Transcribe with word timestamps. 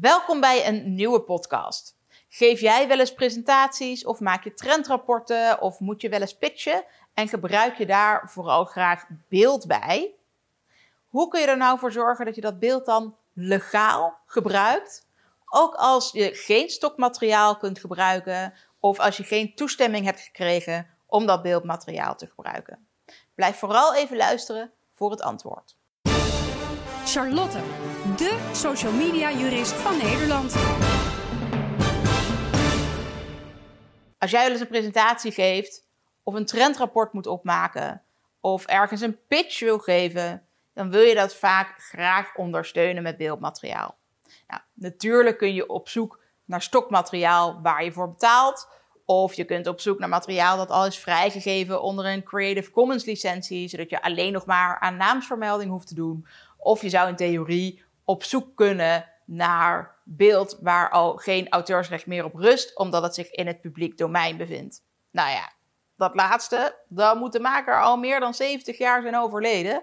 Welkom 0.00 0.40
bij 0.40 0.66
een 0.68 0.94
nieuwe 0.94 1.20
podcast. 1.20 1.96
Geef 2.28 2.60
jij 2.60 2.88
wel 2.88 2.98
eens 2.98 3.14
presentaties 3.14 4.04
of 4.04 4.20
maak 4.20 4.44
je 4.44 4.54
trendrapporten 4.54 5.60
of 5.60 5.80
moet 5.80 6.00
je 6.00 6.08
wel 6.08 6.20
eens 6.20 6.36
pitchen 6.36 6.84
en 7.14 7.28
gebruik 7.28 7.78
je 7.78 7.86
daar 7.86 8.30
vooral 8.30 8.64
graag 8.64 9.04
beeld 9.28 9.66
bij? 9.66 10.14
Hoe 11.08 11.28
kun 11.28 11.40
je 11.40 11.46
er 11.46 11.56
nou 11.56 11.78
voor 11.78 11.92
zorgen 11.92 12.24
dat 12.24 12.34
je 12.34 12.40
dat 12.40 12.58
beeld 12.58 12.86
dan 12.86 13.16
legaal 13.32 14.18
gebruikt? 14.26 15.06
Ook 15.44 15.74
als 15.74 16.12
je 16.12 16.34
geen 16.34 16.70
stokmateriaal 16.70 17.56
kunt 17.56 17.78
gebruiken 17.78 18.54
of 18.80 18.98
als 18.98 19.16
je 19.16 19.24
geen 19.24 19.54
toestemming 19.54 20.04
hebt 20.04 20.20
gekregen 20.20 20.86
om 21.06 21.26
dat 21.26 21.42
beeldmateriaal 21.42 22.16
te 22.16 22.26
gebruiken. 22.26 22.86
Blijf 23.34 23.56
vooral 23.56 23.94
even 23.94 24.16
luisteren 24.16 24.72
voor 24.94 25.10
het 25.10 25.22
antwoord. 25.22 25.76
Charlotte, 27.04 27.58
de 28.16 28.50
social 28.52 28.92
media 28.92 29.32
jurist 29.32 29.72
van 29.72 29.96
Nederland. 29.96 30.54
Als 34.18 34.30
jij 34.30 34.50
eens 34.50 34.60
een 34.60 34.68
presentatie 34.68 35.32
geeft 35.32 35.86
of 36.22 36.34
een 36.34 36.46
trendrapport 36.46 37.12
moet 37.12 37.26
opmaken 37.26 38.02
of 38.40 38.66
ergens 38.66 39.00
een 39.00 39.18
pitch 39.28 39.60
wil 39.60 39.78
geven, 39.78 40.46
dan 40.74 40.90
wil 40.90 41.00
je 41.00 41.14
dat 41.14 41.34
vaak 41.34 41.74
graag 41.78 42.36
ondersteunen 42.36 43.02
met 43.02 43.16
beeldmateriaal. 43.16 43.96
Nou, 44.46 44.60
natuurlijk 44.74 45.38
kun 45.38 45.54
je 45.54 45.68
op 45.68 45.88
zoek 45.88 46.20
naar 46.44 46.62
stokmateriaal 46.62 47.60
waar 47.62 47.84
je 47.84 47.92
voor 47.92 48.10
betaalt. 48.10 48.68
Of 49.04 49.34
je 49.34 49.44
kunt 49.44 49.66
op 49.66 49.80
zoek 49.80 49.98
naar 49.98 50.08
materiaal 50.08 50.56
dat 50.56 50.70
al 50.70 50.86
is 50.86 50.98
vrijgegeven 50.98 51.82
onder 51.82 52.06
een 52.06 52.22
Creative 52.22 52.70
Commons 52.70 53.04
licentie, 53.04 53.68
zodat 53.68 53.90
je 53.90 54.02
alleen 54.02 54.32
nog 54.32 54.46
maar 54.46 54.80
aan 54.80 54.96
naamsvermelding 54.96 55.70
hoeft 55.70 55.86
te 55.86 55.94
doen. 55.94 56.26
Of 56.62 56.82
je 56.82 56.88
zou 56.88 57.08
in 57.08 57.16
theorie 57.16 57.82
op 58.04 58.24
zoek 58.24 58.56
kunnen 58.56 59.08
naar 59.24 59.96
beeld 60.04 60.58
waar 60.60 60.90
al 60.90 61.16
geen 61.16 61.48
auteursrecht 61.48 62.06
meer 62.06 62.24
op 62.24 62.34
rust, 62.34 62.78
omdat 62.78 63.02
het 63.02 63.14
zich 63.14 63.30
in 63.30 63.46
het 63.46 63.60
publiek 63.60 63.98
domein 63.98 64.36
bevindt. 64.36 64.84
Nou 65.10 65.30
ja, 65.30 65.52
dat 65.96 66.14
laatste, 66.14 66.76
dan 66.88 67.18
moet 67.18 67.32
de 67.32 67.40
maker 67.40 67.82
al 67.82 67.96
meer 67.96 68.20
dan 68.20 68.34
70 68.34 68.78
jaar 68.78 69.02
zijn 69.02 69.16
overleden. 69.16 69.82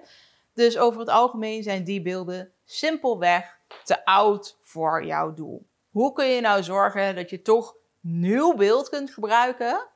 Dus 0.53 0.77
over 0.77 0.99
het 0.99 1.09
algemeen 1.09 1.63
zijn 1.63 1.83
die 1.83 2.01
beelden 2.01 2.53
simpelweg 2.65 3.57
te 3.83 4.05
oud 4.05 4.57
voor 4.61 5.05
jouw 5.05 5.33
doel. 5.33 5.67
Hoe 5.89 6.13
kun 6.13 6.25
je 6.25 6.41
nou 6.41 6.63
zorgen 6.63 7.15
dat 7.15 7.29
je 7.29 7.41
toch 7.41 7.75
nieuw 7.99 8.53
beeld 8.53 8.89
kunt 8.89 9.11
gebruiken 9.11 9.87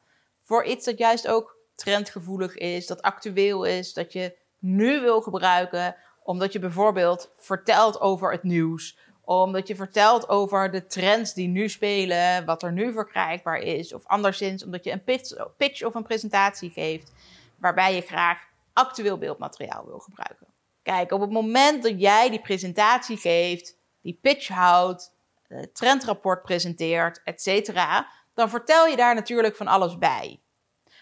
voor 0.42 0.64
iets 0.64 0.86
dat 0.86 0.98
juist 0.98 1.28
ook 1.28 1.58
trendgevoelig 1.76 2.58
is, 2.58 2.88
dat 2.88 3.02
actueel 3.02 3.64
is, 3.64 3.94
dat 3.94 4.14
je 4.14 4.38
nu 4.60 5.02
wil 5.02 5.22
gebruiken, 5.22 5.96
omdat 6.24 6.54
je 6.54 6.60
bijvoorbeeld 6.60 7.32
vertelt 7.38 8.02
over 8.02 8.32
het 8.32 8.44
nieuws, 8.44 8.98
omdat 9.26 9.68
je 9.68 9.76
vertelt 9.76 10.30
over 10.30 10.72
de 10.72 10.86
trends 10.86 11.34
die 11.34 11.48
nu 11.48 11.70
spelen, 11.70 12.46
wat 12.46 12.64
er 12.64 12.72
nu 12.72 12.94
verkrijgbaar 12.94 13.60
is, 13.60 13.94
of 13.94 14.06
anderszins 14.06 14.64
omdat 14.64 14.84
je 14.84 14.92
een 14.92 15.04
pitch, 15.58 15.84
of 15.84 15.96
een 15.96 16.04
presentatie 16.04 16.70
geeft 16.70 17.12
waarbij 17.58 17.96
je 17.96 18.02
graag 18.02 18.40
actueel 18.74 19.18
beeldmateriaal 19.18 19.86
wil 19.86 20.00
gebruiken. 20.00 20.48
Kijk, 20.82 21.12
op 21.12 21.22
het 21.22 21.32
moment 21.32 21.84
dat 21.84 22.00
jij 22.00 22.30
die 22.30 22.42
presentatie 22.42 23.18
geeft, 23.18 23.78
die 24.02 24.20
pitch 24.22 24.48
houdt, 24.48 25.14
het 25.48 25.76
trendrapport 25.76 26.42
presenteert, 26.42 27.22
etc., 27.24 27.72
dan 28.34 28.50
vertel 28.50 28.88
je 28.88 28.96
daar 28.96 29.16
natuurlijk 29.16 29.56
van 29.56 29.68
alles 29.68 29.98
bij. 29.98 30.42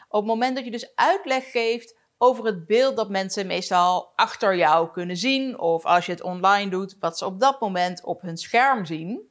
Op 0.07 0.19
het 0.19 0.29
moment 0.29 0.55
dat 0.55 0.65
je 0.65 0.71
dus 0.71 0.95
uitleg 0.95 1.51
geeft 1.51 1.97
over 2.23 2.45
het 2.45 2.65
beeld 2.65 2.95
dat 2.95 3.09
mensen 3.09 3.47
meestal 3.47 4.11
achter 4.15 4.55
jou 4.55 4.91
kunnen 4.91 5.17
zien, 5.17 5.59
of 5.59 5.85
als 5.85 6.05
je 6.05 6.11
het 6.11 6.21
online 6.21 6.69
doet, 6.69 6.95
wat 6.99 7.17
ze 7.17 7.25
op 7.25 7.39
dat 7.39 7.59
moment 7.59 8.03
op 8.03 8.21
hun 8.21 8.37
scherm 8.37 8.85
zien, 8.85 9.29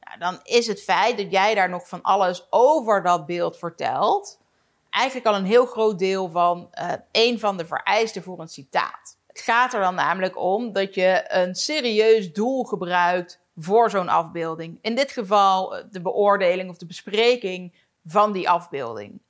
nou, 0.00 0.18
dan 0.18 0.40
is 0.42 0.66
het 0.66 0.82
feit 0.82 1.16
dat 1.16 1.30
jij 1.30 1.54
daar 1.54 1.68
nog 1.68 1.88
van 1.88 2.02
alles 2.02 2.46
over 2.50 3.02
dat 3.02 3.26
beeld 3.26 3.58
vertelt, 3.58 4.38
eigenlijk 4.90 5.26
al 5.26 5.34
een 5.34 5.44
heel 5.44 5.66
groot 5.66 5.98
deel 5.98 6.28
van 6.30 6.70
uh, 6.80 6.92
een 7.12 7.38
van 7.38 7.56
de 7.56 7.66
vereisten 7.66 8.22
voor 8.22 8.40
een 8.40 8.48
citaat. 8.48 9.18
Het 9.26 9.40
gaat 9.40 9.74
er 9.74 9.80
dan 9.80 9.94
namelijk 9.94 10.38
om 10.38 10.72
dat 10.72 10.94
je 10.94 11.24
een 11.28 11.54
serieus 11.54 12.32
doel 12.32 12.64
gebruikt 12.64 13.40
voor 13.56 13.90
zo'n 13.90 14.08
afbeelding. 14.08 14.78
In 14.80 14.94
dit 14.94 15.12
geval 15.12 15.76
eh, 15.76 15.84
de 15.90 16.00
beoordeling 16.00 16.70
of 16.70 16.76
de 16.76 16.86
bespreking 16.86 17.74
van 18.04 18.32
die 18.32 18.50
afbeelding. 18.50 19.20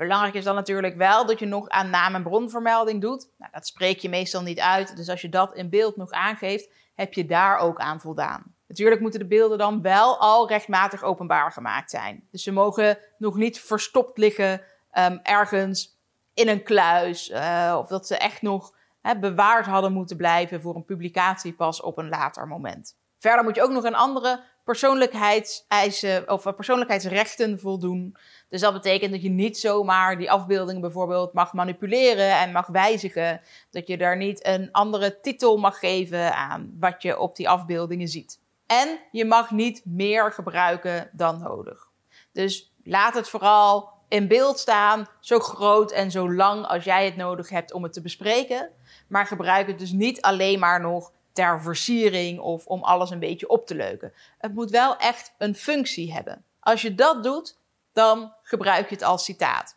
Belangrijk 0.00 0.34
is 0.34 0.44
dan 0.44 0.54
natuurlijk 0.54 0.96
wel 0.96 1.26
dat 1.26 1.38
je 1.38 1.46
nog 1.46 1.68
aan 1.68 1.90
naam 1.90 2.14
en 2.14 2.22
bronvermelding 2.22 3.00
doet. 3.00 3.28
Nou, 3.38 3.52
dat 3.52 3.66
spreek 3.66 3.98
je 3.98 4.08
meestal 4.08 4.42
niet 4.42 4.60
uit, 4.60 4.96
dus 4.96 5.08
als 5.08 5.20
je 5.20 5.28
dat 5.28 5.54
in 5.54 5.70
beeld 5.70 5.96
nog 5.96 6.10
aangeeft, 6.10 6.70
heb 6.94 7.12
je 7.12 7.26
daar 7.26 7.58
ook 7.58 7.78
aan 7.78 8.00
voldaan. 8.00 8.54
Natuurlijk 8.66 9.00
moeten 9.00 9.20
de 9.20 9.26
beelden 9.26 9.58
dan 9.58 9.82
wel 9.82 10.18
al 10.18 10.48
rechtmatig 10.48 11.02
openbaar 11.02 11.52
gemaakt 11.52 11.90
zijn. 11.90 12.28
Dus 12.30 12.42
ze 12.42 12.52
mogen 12.52 12.98
nog 13.18 13.36
niet 13.36 13.60
verstopt 13.60 14.18
liggen 14.18 14.62
um, 14.98 15.20
ergens 15.22 15.98
in 16.34 16.48
een 16.48 16.62
kluis, 16.62 17.30
uh, 17.30 17.76
of 17.78 17.88
dat 17.88 18.06
ze 18.06 18.16
echt 18.16 18.42
nog 18.42 18.74
bewaard 19.20 19.66
hadden 19.66 19.92
moeten 19.92 20.16
blijven 20.16 20.60
voor 20.60 20.74
een 20.76 20.84
publicatie 20.84 21.52
pas 21.52 21.80
op 21.80 21.98
een 21.98 22.08
later 22.08 22.46
moment. 22.46 22.96
Verder 23.18 23.44
moet 23.44 23.54
je 23.54 23.62
ook 23.62 23.70
nog 23.70 23.84
aan 23.84 23.94
andere 23.94 24.40
persoonlijkheidseisen 24.70 26.30
of 26.30 26.54
persoonlijkheidsrechten 26.54 27.58
voldoen. 27.58 28.16
Dus 28.48 28.60
dat 28.60 28.72
betekent 28.72 29.12
dat 29.12 29.22
je 29.22 29.28
niet 29.28 29.58
zomaar 29.58 30.18
die 30.18 30.30
afbeeldingen 30.30 30.80
bijvoorbeeld 30.80 31.32
mag 31.32 31.52
manipuleren 31.52 32.38
en 32.38 32.52
mag 32.52 32.66
wijzigen. 32.66 33.40
Dat 33.70 33.86
je 33.86 33.96
daar 33.96 34.16
niet 34.16 34.46
een 34.46 34.68
andere 34.72 35.20
titel 35.20 35.56
mag 35.56 35.78
geven 35.78 36.34
aan 36.34 36.76
wat 36.80 37.02
je 37.02 37.18
op 37.18 37.36
die 37.36 37.48
afbeeldingen 37.48 38.08
ziet. 38.08 38.40
En 38.66 38.98
je 39.10 39.24
mag 39.24 39.50
niet 39.50 39.82
meer 39.84 40.32
gebruiken 40.32 41.10
dan 41.12 41.38
nodig. 41.38 41.88
Dus 42.32 42.74
laat 42.84 43.14
het 43.14 43.28
vooral 43.28 43.88
in 44.08 44.28
beeld 44.28 44.58
staan, 44.58 45.06
zo 45.20 45.38
groot 45.38 45.92
en 45.92 46.10
zo 46.10 46.32
lang 46.32 46.66
als 46.66 46.84
jij 46.84 47.04
het 47.04 47.16
nodig 47.16 47.48
hebt 47.48 47.72
om 47.72 47.82
het 47.82 47.92
te 47.92 48.02
bespreken. 48.02 48.70
Maar 49.08 49.26
gebruik 49.26 49.66
het 49.66 49.78
dus 49.78 49.92
niet 49.92 50.20
alleen 50.20 50.58
maar 50.58 50.80
nog 50.80 51.12
ter 51.32 51.62
versiering 51.62 52.40
of 52.40 52.66
om 52.66 52.82
alles 52.82 53.10
een 53.10 53.18
beetje 53.18 53.48
op 53.48 53.66
te 53.66 53.74
leuken. 53.74 54.12
Het 54.38 54.54
moet 54.54 54.70
wel 54.70 54.96
echt 54.96 55.34
een 55.38 55.54
functie 55.54 56.12
hebben. 56.12 56.44
Als 56.60 56.82
je 56.82 56.94
dat 56.94 57.22
doet, 57.22 57.58
dan 57.92 58.32
gebruik 58.42 58.88
je 58.88 58.94
het 58.94 59.04
als 59.04 59.24
citaat. 59.24 59.76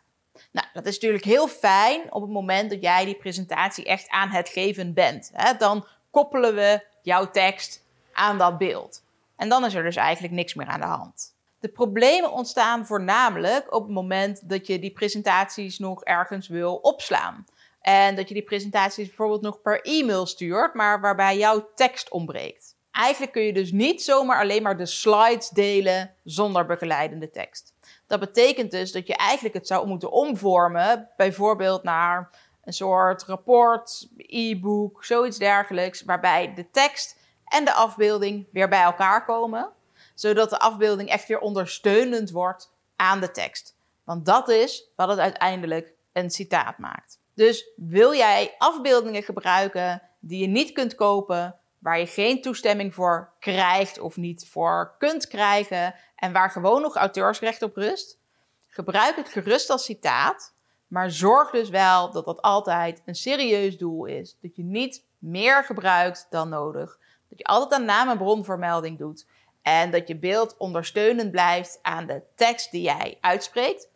Nou, 0.50 0.66
dat 0.72 0.86
is 0.86 0.94
natuurlijk 0.94 1.24
heel 1.24 1.48
fijn 1.48 2.12
op 2.12 2.22
het 2.22 2.30
moment 2.30 2.70
dat 2.70 2.82
jij 2.82 3.04
die 3.04 3.16
presentatie 3.16 3.84
echt 3.84 4.08
aan 4.08 4.28
het 4.28 4.48
geven 4.48 4.94
bent. 4.94 5.30
Dan 5.58 5.86
koppelen 6.10 6.54
we 6.54 6.84
jouw 7.02 7.30
tekst 7.30 7.82
aan 8.12 8.38
dat 8.38 8.58
beeld. 8.58 9.02
En 9.36 9.48
dan 9.48 9.64
is 9.64 9.74
er 9.74 9.82
dus 9.82 9.96
eigenlijk 9.96 10.34
niks 10.34 10.54
meer 10.54 10.66
aan 10.66 10.80
de 10.80 10.86
hand. 10.86 11.34
De 11.60 11.68
problemen 11.68 12.32
ontstaan 12.32 12.86
voornamelijk 12.86 13.74
op 13.74 13.82
het 13.82 13.92
moment 13.92 14.48
dat 14.48 14.66
je 14.66 14.78
die 14.78 14.92
presentaties 14.92 15.78
nog 15.78 16.04
ergens 16.04 16.48
wil 16.48 16.74
opslaan. 16.74 17.44
En 17.84 18.14
dat 18.14 18.28
je 18.28 18.34
die 18.34 18.42
presentaties 18.42 19.06
bijvoorbeeld 19.06 19.42
nog 19.42 19.62
per 19.62 19.80
e-mail 19.80 20.26
stuurt, 20.26 20.74
maar 20.74 21.00
waarbij 21.00 21.36
jouw 21.36 21.68
tekst 21.74 22.10
ontbreekt. 22.10 22.76
Eigenlijk 22.90 23.32
kun 23.32 23.42
je 23.42 23.52
dus 23.52 23.72
niet 23.72 24.02
zomaar 24.02 24.40
alleen 24.40 24.62
maar 24.62 24.76
de 24.76 24.86
slides 24.86 25.48
delen 25.48 26.14
zonder 26.22 26.66
begeleidende 26.66 27.30
tekst. 27.30 27.74
Dat 28.06 28.20
betekent 28.20 28.70
dus 28.70 28.92
dat 28.92 29.06
je 29.06 29.16
eigenlijk 29.16 29.54
het 29.54 29.66
zou 29.66 29.86
moeten 29.86 30.10
omvormen, 30.10 31.08
bijvoorbeeld 31.16 31.82
naar 31.82 32.30
een 32.64 32.72
soort 32.72 33.22
rapport, 33.22 34.08
e-book, 34.16 35.04
zoiets 35.04 35.38
dergelijks, 35.38 36.02
waarbij 36.02 36.54
de 36.54 36.70
tekst 36.70 37.18
en 37.44 37.64
de 37.64 37.72
afbeelding 37.72 38.46
weer 38.52 38.68
bij 38.68 38.82
elkaar 38.82 39.24
komen, 39.24 39.70
zodat 40.14 40.50
de 40.50 40.58
afbeelding 40.58 41.08
echt 41.08 41.28
weer 41.28 41.40
ondersteunend 41.40 42.30
wordt 42.30 42.72
aan 42.96 43.20
de 43.20 43.30
tekst. 43.30 43.76
Want 44.04 44.26
dat 44.26 44.48
is 44.48 44.90
wat 44.96 45.08
het 45.08 45.18
uiteindelijk 45.18 45.92
een 46.12 46.30
citaat 46.30 46.78
maakt. 46.78 47.22
Dus 47.34 47.70
wil 47.76 48.14
jij 48.14 48.54
afbeeldingen 48.58 49.22
gebruiken 49.22 50.02
die 50.20 50.40
je 50.40 50.46
niet 50.46 50.72
kunt 50.72 50.94
kopen, 50.94 51.58
waar 51.78 51.98
je 51.98 52.06
geen 52.06 52.42
toestemming 52.42 52.94
voor 52.94 53.32
krijgt 53.38 53.98
of 53.98 54.16
niet 54.16 54.48
voor 54.48 54.94
kunt 54.98 55.26
krijgen 55.26 55.94
en 56.16 56.32
waar 56.32 56.50
gewoon 56.50 56.82
nog 56.82 56.94
auteursrecht 56.96 57.62
op 57.62 57.76
rust, 57.76 58.18
gebruik 58.66 59.16
het 59.16 59.28
gerust 59.28 59.70
als 59.70 59.84
citaat, 59.84 60.54
maar 60.86 61.10
zorg 61.10 61.50
dus 61.50 61.68
wel 61.68 62.10
dat 62.10 62.24
dat 62.24 62.42
altijd 62.42 63.02
een 63.04 63.14
serieus 63.14 63.78
doel 63.78 64.04
is. 64.04 64.36
Dat 64.40 64.56
je 64.56 64.62
niet 64.62 65.04
meer 65.18 65.64
gebruikt 65.64 66.26
dan 66.30 66.48
nodig. 66.48 66.98
Dat 67.28 67.38
je 67.38 67.44
altijd 67.44 67.80
aan 67.80 67.86
naam 67.86 68.08
en 68.08 68.16
bronvermelding 68.16 68.98
doet. 68.98 69.26
En 69.62 69.90
dat 69.90 70.08
je 70.08 70.16
beeld 70.16 70.56
ondersteunend 70.56 71.30
blijft 71.30 71.78
aan 71.82 72.06
de 72.06 72.22
tekst 72.34 72.70
die 72.70 72.82
jij 72.82 73.18
uitspreekt 73.20 73.88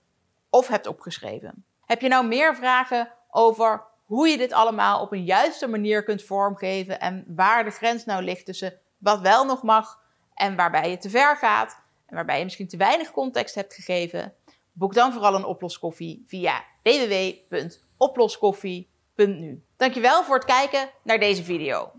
of 0.51 0.69
hebt 0.69 0.87
opgeschreven. 0.87 1.65
Heb 1.85 2.01
je 2.01 2.09
nou 2.09 2.27
meer 2.27 2.57
vragen 2.57 3.13
over 3.31 3.85
hoe 4.05 4.29
je 4.29 4.37
dit 4.37 4.53
allemaal 4.53 5.01
op 5.01 5.13
een 5.13 5.25
juiste 5.25 5.67
manier 5.67 6.03
kunt 6.03 6.23
vormgeven 6.23 7.01
en 7.01 7.25
waar 7.27 7.65
de 7.65 7.71
grens 7.71 8.05
nou 8.05 8.23
ligt 8.23 8.47
tussen 8.47 8.81
wat 8.99 9.21
wel 9.21 9.45
nog 9.45 9.63
mag 9.63 10.01
en 10.35 10.57
waarbij 10.57 10.91
je 10.91 10.99
te 10.99 11.11
ver 11.11 11.37
gaat 11.37 11.83
en 12.07 12.15
waarbij 12.15 12.39
je 12.39 12.45
misschien 12.45 12.69
te 12.69 12.77
weinig 12.77 13.11
context 13.11 13.55
hebt 13.55 13.75
gegeven, 13.75 14.35
boek 14.73 14.95
dan 14.95 15.13
vooral 15.13 15.35
een 15.35 15.45
oploskoffie 15.45 16.25
via 16.27 16.65
www.oploskoffie.nu. 16.83 19.63
Dankjewel 19.77 20.25
voor 20.25 20.35
het 20.35 20.45
kijken 20.45 20.91
naar 21.03 21.19
deze 21.19 21.45
video. 21.45 21.93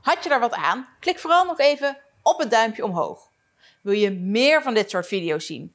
Had 0.00 0.22
je 0.22 0.28
daar 0.28 0.40
wat 0.40 0.54
aan? 0.54 0.88
Klik 1.00 1.18
vooral 1.18 1.44
nog 1.44 1.58
even 1.58 1.98
op 2.22 2.38
het 2.38 2.50
duimpje 2.50 2.84
omhoog. 2.84 3.30
Wil 3.82 3.94
je 3.94 4.10
meer 4.10 4.62
van 4.62 4.74
dit 4.74 4.90
soort 4.90 5.06
video's 5.06 5.46
zien? 5.46 5.74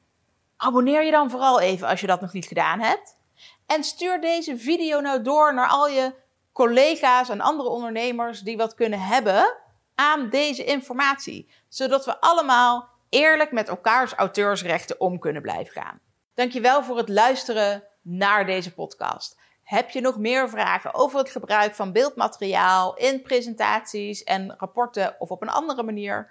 Abonneer 0.56 1.04
je 1.04 1.10
dan 1.10 1.30
vooral 1.30 1.60
even 1.60 1.88
als 1.88 2.00
je 2.00 2.06
dat 2.06 2.20
nog 2.20 2.32
niet 2.32 2.46
gedaan 2.46 2.80
hebt. 2.80 3.20
En 3.66 3.84
stuur 3.84 4.20
deze 4.20 4.58
video 4.58 5.00
nou 5.00 5.22
door 5.22 5.54
naar 5.54 5.68
al 5.68 5.88
je 5.88 6.14
collega's 6.52 7.28
en 7.28 7.40
andere 7.40 7.68
ondernemers 7.68 8.40
die 8.40 8.56
wat 8.56 8.74
kunnen 8.74 9.00
hebben 9.00 9.56
aan 9.94 10.30
deze 10.30 10.64
informatie. 10.64 11.50
Zodat 11.68 12.04
we 12.04 12.20
allemaal 12.20 12.88
eerlijk 13.08 13.52
met 13.52 13.68
elkaars 13.68 14.12
auteursrechten 14.12 15.00
om 15.00 15.18
kunnen 15.18 15.42
blijven 15.42 15.72
gaan. 15.72 16.00
Dankjewel 16.34 16.84
voor 16.84 16.96
het 16.96 17.08
luisteren 17.08 17.84
naar 18.02 18.46
deze 18.46 18.74
podcast. 18.74 19.40
Heb 19.62 19.90
je 19.90 20.00
nog 20.00 20.18
meer 20.18 20.48
vragen 20.48 20.94
over 20.94 21.18
het 21.18 21.30
gebruik 21.30 21.74
van 21.74 21.92
beeldmateriaal 21.92 22.96
in 22.96 23.22
presentaties 23.22 24.24
en 24.24 24.54
rapporten 24.58 25.16
of 25.18 25.30
op 25.30 25.42
een 25.42 25.48
andere 25.48 25.82
manier? 25.82 26.30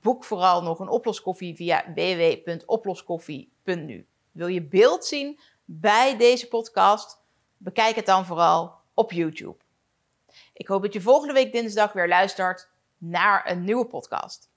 Boek 0.00 0.24
vooral 0.24 0.62
nog 0.62 0.78
een 0.78 0.88
oploskoffie 0.88 1.54
via 1.54 1.84
www.oploskoffie.nu. 1.94 4.06
Wil 4.32 4.46
je 4.46 4.62
beeld 4.62 5.04
zien 5.04 5.40
bij 5.70 6.16
deze 6.16 6.48
podcast? 6.48 7.22
Bekijk 7.56 7.96
het 7.96 8.06
dan 8.06 8.26
vooral 8.26 8.74
op 8.94 9.12
YouTube. 9.12 9.56
Ik 10.52 10.66
hoop 10.66 10.82
dat 10.82 10.92
je 10.92 11.00
volgende 11.00 11.32
week 11.32 11.52
dinsdag 11.52 11.92
weer 11.92 12.08
luistert 12.08 12.70
naar 12.98 13.50
een 13.50 13.64
nieuwe 13.64 13.86
podcast. 13.86 14.50